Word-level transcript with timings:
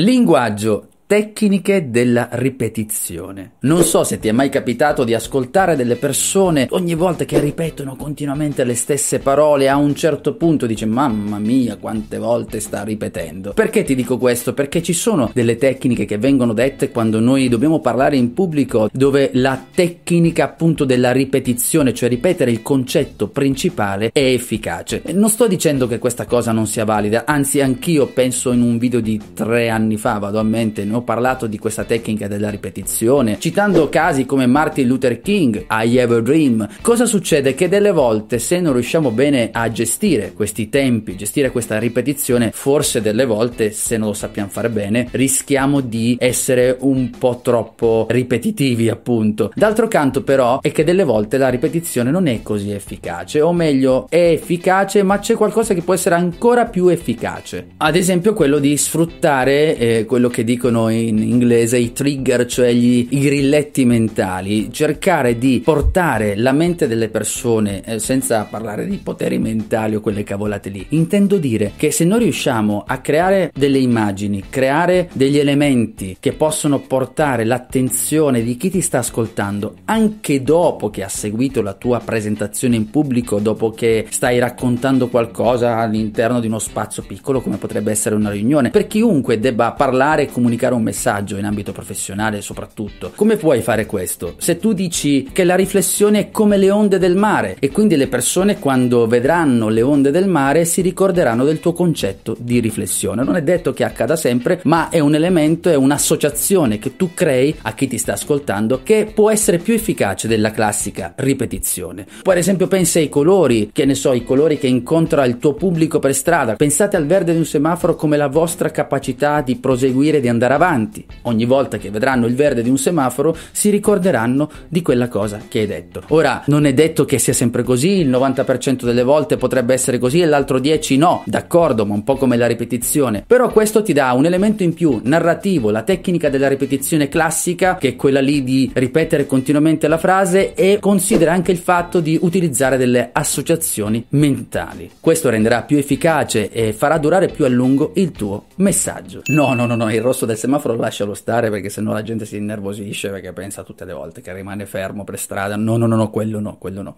Linguaggio 0.00 0.87
Tecniche 1.08 1.88
della 1.88 2.28
ripetizione. 2.32 3.52
Non 3.60 3.82
so 3.82 4.04
se 4.04 4.18
ti 4.18 4.28
è 4.28 4.32
mai 4.32 4.50
capitato 4.50 5.04
di 5.04 5.14
ascoltare 5.14 5.74
delle 5.74 5.96
persone 5.96 6.66
ogni 6.72 6.94
volta 6.94 7.24
che 7.24 7.40
ripetono 7.40 7.96
continuamente 7.96 8.62
le 8.62 8.74
stesse 8.74 9.18
parole, 9.18 9.70
a 9.70 9.76
un 9.76 9.94
certo 9.94 10.34
punto 10.34 10.66
dici 10.66 10.84
mamma 10.84 11.38
mia 11.38 11.78
quante 11.78 12.18
volte 12.18 12.60
sta 12.60 12.84
ripetendo. 12.84 13.54
Perché 13.54 13.84
ti 13.84 13.94
dico 13.94 14.18
questo? 14.18 14.52
Perché 14.52 14.82
ci 14.82 14.92
sono 14.92 15.30
delle 15.32 15.56
tecniche 15.56 16.04
che 16.04 16.18
vengono 16.18 16.52
dette 16.52 16.90
quando 16.90 17.20
noi 17.20 17.48
dobbiamo 17.48 17.80
parlare 17.80 18.18
in 18.18 18.34
pubblico 18.34 18.90
dove 18.92 19.30
la 19.32 19.64
tecnica 19.74 20.44
appunto 20.44 20.84
della 20.84 21.12
ripetizione, 21.12 21.94
cioè 21.94 22.10
ripetere 22.10 22.50
il 22.50 22.60
concetto 22.60 23.28
principale, 23.28 24.10
è 24.12 24.20
efficace. 24.20 25.02
Non 25.14 25.30
sto 25.30 25.46
dicendo 25.46 25.86
che 25.86 25.98
questa 25.98 26.26
cosa 26.26 26.52
non 26.52 26.66
sia 26.66 26.84
valida, 26.84 27.24
anzi 27.24 27.62
anch'io 27.62 28.08
penso 28.08 28.52
in 28.52 28.60
un 28.60 28.76
video 28.76 29.00
di 29.00 29.18
tre 29.32 29.70
anni 29.70 29.96
fa, 29.96 30.18
vado 30.18 30.38
a 30.38 30.42
mente, 30.42 30.96
ho 30.98 31.02
parlato 31.02 31.46
di 31.46 31.58
questa 31.58 31.84
tecnica 31.84 32.28
della 32.28 32.50
ripetizione, 32.50 33.38
citando 33.38 33.88
casi 33.88 34.26
come 34.26 34.46
Martin 34.46 34.86
Luther 34.86 35.20
King, 35.20 35.66
I 35.70 35.98
Have 35.98 36.16
a 36.16 36.20
Dream. 36.20 36.68
Cosa 36.80 37.06
succede? 37.06 37.54
Che 37.54 37.68
delle 37.68 37.92
volte 37.92 38.38
se 38.38 38.60
non 38.60 38.72
riusciamo 38.72 39.10
bene 39.10 39.50
a 39.52 39.70
gestire 39.70 40.32
questi 40.32 40.68
tempi, 40.68 41.16
gestire 41.16 41.50
questa 41.50 41.78
ripetizione, 41.78 42.50
forse 42.52 43.00
delle 43.00 43.24
volte 43.24 43.70
se 43.70 43.96
non 43.96 44.08
lo 44.08 44.14
sappiamo 44.14 44.48
fare 44.48 44.68
bene, 44.70 45.08
rischiamo 45.12 45.80
di 45.80 46.16
essere 46.18 46.76
un 46.80 47.10
po' 47.16 47.40
troppo 47.42 48.06
ripetitivi, 48.10 48.88
appunto. 48.88 49.52
D'altro 49.54 49.88
canto 49.88 50.22
però 50.22 50.60
è 50.60 50.72
che 50.72 50.84
delle 50.84 51.04
volte 51.04 51.38
la 51.38 51.48
ripetizione 51.48 52.10
non 52.10 52.26
è 52.26 52.42
così 52.42 52.72
efficace, 52.72 53.40
o 53.40 53.52
meglio, 53.52 54.06
è 54.08 54.32
efficace, 54.32 55.02
ma 55.02 55.18
c'è 55.18 55.34
qualcosa 55.34 55.74
che 55.74 55.82
può 55.82 55.94
essere 55.94 56.16
ancora 56.16 56.66
più 56.66 56.88
efficace. 56.88 57.68
Ad 57.78 57.96
esempio 57.96 58.34
quello 58.34 58.58
di 58.58 58.76
sfruttare 58.76 59.76
eh, 59.76 60.04
quello 60.04 60.28
che 60.28 60.44
dicono 60.44 60.87
in 60.90 61.18
inglese 61.18 61.78
i 61.78 61.92
trigger, 61.92 62.46
cioè 62.46 62.72
gli, 62.72 63.06
i 63.10 63.20
grilletti 63.20 63.84
mentali, 63.84 64.72
cercare 64.72 65.38
di 65.38 65.60
portare 65.64 66.36
la 66.36 66.52
mente 66.52 66.86
delle 66.86 67.08
persone, 67.08 67.82
eh, 67.84 67.98
senza 67.98 68.44
parlare 68.44 68.86
di 68.86 68.96
poteri 68.96 69.38
mentali 69.38 69.94
o 69.94 70.00
quelle 70.00 70.24
cavolate 70.24 70.68
lì, 70.68 70.84
intendo 70.90 71.36
dire 71.38 71.72
che 71.76 71.90
se 71.90 72.04
noi 72.04 72.20
riusciamo 72.20 72.84
a 72.86 72.98
creare 72.98 73.50
delle 73.54 73.78
immagini, 73.78 74.44
creare 74.48 75.08
degli 75.12 75.38
elementi 75.38 76.16
che 76.18 76.32
possono 76.32 76.80
portare 76.80 77.44
l'attenzione 77.44 78.42
di 78.42 78.56
chi 78.56 78.70
ti 78.70 78.80
sta 78.80 78.98
ascoltando 78.98 79.76
anche 79.86 80.42
dopo 80.42 80.90
che 80.90 81.02
ha 81.02 81.08
seguito 81.08 81.62
la 81.62 81.74
tua 81.74 82.00
presentazione 82.00 82.76
in 82.76 82.90
pubblico, 82.90 83.38
dopo 83.38 83.70
che 83.70 84.06
stai 84.10 84.38
raccontando 84.38 85.08
qualcosa 85.08 85.76
all'interno 85.78 86.40
di 86.40 86.46
uno 86.46 86.58
spazio 86.58 87.02
piccolo 87.02 87.40
come 87.40 87.56
potrebbe 87.56 87.90
essere 87.90 88.14
una 88.14 88.30
riunione, 88.30 88.70
per 88.70 88.86
chiunque 88.86 89.38
debba 89.38 89.72
parlare 89.72 90.22
e 90.22 90.32
comunicare 90.32 90.74
un 90.74 90.77
messaggio 90.82 91.36
in 91.36 91.44
ambito 91.44 91.72
professionale 91.72 92.40
soprattutto. 92.40 93.12
Come 93.14 93.36
puoi 93.36 93.62
fare 93.62 93.86
questo? 93.86 94.34
Se 94.38 94.58
tu 94.58 94.72
dici 94.72 95.28
che 95.32 95.44
la 95.44 95.54
riflessione 95.54 96.18
è 96.18 96.30
come 96.30 96.56
le 96.56 96.70
onde 96.70 96.98
del 96.98 97.16
mare 97.16 97.56
e 97.58 97.70
quindi 97.70 97.96
le 97.96 98.06
persone 98.08 98.58
quando 98.58 99.06
vedranno 99.06 99.68
le 99.68 99.82
onde 99.82 100.10
del 100.10 100.28
mare 100.28 100.64
si 100.64 100.80
ricorderanno 100.80 101.44
del 101.44 101.60
tuo 101.60 101.72
concetto 101.72 102.36
di 102.38 102.60
riflessione. 102.60 103.24
Non 103.24 103.36
è 103.36 103.42
detto 103.42 103.72
che 103.72 103.84
accada 103.84 104.16
sempre, 104.16 104.60
ma 104.64 104.88
è 104.88 104.98
un 104.98 105.14
elemento, 105.14 105.70
è 105.70 105.74
un'associazione 105.74 106.78
che 106.78 106.96
tu 106.96 107.10
crei 107.14 107.54
a 107.62 107.72
chi 107.72 107.86
ti 107.86 107.98
sta 107.98 108.12
ascoltando 108.12 108.80
che 108.82 109.10
può 109.12 109.30
essere 109.30 109.58
più 109.58 109.74
efficace 109.74 110.28
della 110.28 110.50
classica 110.50 111.12
ripetizione. 111.16 112.06
Poi 112.22 112.34
ad 112.34 112.40
esempio 112.40 112.66
pensa 112.68 112.98
ai 112.98 113.08
colori, 113.08 113.70
che 113.72 113.84
ne 113.84 113.94
so, 113.94 114.12
i 114.12 114.24
colori 114.24 114.58
che 114.58 114.66
incontra 114.66 115.24
il 115.24 115.38
tuo 115.38 115.54
pubblico 115.54 115.98
per 115.98 116.14
strada. 116.14 116.54
Pensate 116.54 116.96
al 116.96 117.06
verde 117.06 117.32
di 117.32 117.38
un 117.38 117.44
semaforo 117.44 117.94
come 117.94 118.16
la 118.16 118.28
vostra 118.28 118.70
capacità 118.70 119.40
di 119.40 119.56
proseguire, 119.56 120.20
di 120.20 120.28
andare 120.28 120.54
avanti 120.54 120.67
avanti. 120.68 121.04
Ogni 121.22 121.46
volta 121.46 121.78
che 121.78 121.90
vedranno 121.90 122.26
il 122.26 122.34
verde 122.34 122.62
di 122.62 122.68
un 122.68 122.76
semaforo 122.76 123.34
si 123.52 123.70
ricorderanno 123.70 124.50
di 124.68 124.82
quella 124.82 125.08
cosa 125.08 125.40
che 125.48 125.60
hai 125.60 125.66
detto. 125.66 126.02
Ora, 126.08 126.42
non 126.46 126.66
è 126.66 126.74
detto 126.74 127.04
che 127.04 127.18
sia 127.18 127.32
sempre 127.32 127.62
così, 127.62 128.00
il 128.00 128.10
90% 128.10 128.84
delle 128.84 129.02
volte 129.02 129.36
potrebbe 129.36 129.72
essere 129.72 129.98
così 129.98 130.20
e 130.20 130.26
l'altro 130.26 130.58
10 130.58 130.96
no, 130.98 131.22
d'accordo, 131.24 131.86
ma 131.86 131.94
un 131.94 132.04
po' 132.04 132.16
come 132.16 132.36
la 132.36 132.46
ripetizione. 132.46 133.24
Però 133.26 133.50
questo 133.50 133.82
ti 133.82 133.92
dà 133.92 134.12
un 134.12 134.26
elemento 134.26 134.62
in 134.62 134.74
più, 134.74 135.00
narrativo, 135.02 135.70
la 135.70 135.82
tecnica 135.82 136.28
della 136.28 136.48
ripetizione 136.48 137.08
classica, 137.08 137.76
che 137.76 137.88
è 137.88 137.96
quella 137.96 138.20
lì 138.20 138.44
di 138.44 138.70
ripetere 138.74 139.26
continuamente 139.26 139.88
la 139.88 139.98
frase 139.98 140.54
e 140.54 140.78
considera 140.80 141.32
anche 141.32 141.52
il 141.52 141.58
fatto 141.58 142.00
di 142.00 142.18
utilizzare 142.20 142.76
delle 142.76 143.10
associazioni 143.12 144.04
mentali. 144.10 144.90
Questo 145.00 145.30
renderà 145.30 145.62
più 145.62 145.78
efficace 145.78 146.50
e 146.50 146.72
farà 146.72 146.98
durare 146.98 147.28
più 147.28 147.44
a 147.44 147.48
lungo 147.48 147.92
il 147.94 148.10
tuo 148.12 148.44
messaggio. 148.58 149.22
No, 149.26 149.54
no, 149.54 149.66
no, 149.66 149.74
no, 149.74 149.92
il 149.92 150.00
rosso 150.00 150.26
del 150.26 150.36
semaforo 150.36 150.76
lascialo 150.76 151.14
stare 151.14 151.50
perché 151.50 151.68
sennò 151.68 151.92
la 151.92 152.02
gente 152.02 152.24
si 152.24 152.36
innervosisce 152.36 153.10
perché 153.10 153.32
pensa 153.32 153.62
tutte 153.62 153.84
le 153.84 153.92
volte 153.92 154.20
che 154.20 154.32
rimane 154.32 154.66
fermo 154.66 155.04
per 155.04 155.18
strada. 155.18 155.56
No, 155.56 155.76
no, 155.76 155.86
no, 155.86 155.96
no, 155.96 156.10
quello 156.10 156.40
no, 156.40 156.58
quello 156.58 156.82
no. 156.82 156.96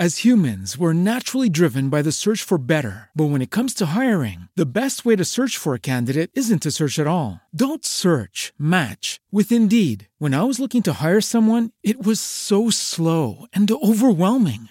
As 0.00 0.24
humans, 0.24 0.78
we're 0.78 0.94
naturally 0.94 1.50
driven 1.50 1.90
by 1.90 2.00
the 2.00 2.10
search 2.10 2.42
for 2.42 2.56
better. 2.56 3.10
But 3.14 3.28
when 3.28 3.42
it 3.42 3.50
comes 3.50 3.74
to 3.74 3.92
hiring, 3.92 4.48
the 4.56 4.64
best 4.64 5.04
way 5.04 5.14
to 5.14 5.26
search 5.26 5.58
for 5.58 5.74
a 5.74 5.78
candidate 5.92 6.30
isn't 6.32 6.62
to 6.62 6.70
search 6.70 6.98
at 6.98 7.06
all. 7.06 7.42
Don't 7.54 7.84
search, 7.84 8.54
match 8.58 9.20
with 9.30 9.52
Indeed. 9.52 10.08
When 10.16 10.32
I 10.32 10.44
was 10.44 10.58
looking 10.58 10.82
to 10.84 11.04
hire 11.04 11.20
someone, 11.20 11.72
it 11.82 12.02
was 12.02 12.18
so 12.18 12.70
slow 12.70 13.44
and 13.52 13.70
overwhelming. 13.70 14.70